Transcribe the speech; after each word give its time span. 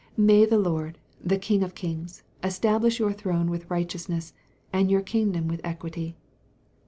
May 0.17 0.45
the 0.45 0.57
Lord, 0.57 0.97
the 1.23 1.37
King 1.37 1.61
of 1.61 1.75
kings, 1.75 2.23
establish 2.43 2.97
your 2.97 3.13
throne 3.13 3.51
with 3.51 3.69
righteousness, 3.69 4.33
and 4.73 4.89
your 4.89 5.01
kingdom 5.01 5.47
with 5.47 5.61
equity. 5.63 6.15